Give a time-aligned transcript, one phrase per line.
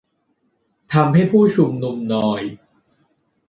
[0.93, 2.41] ทำให้ผู้ชุมนุมนอย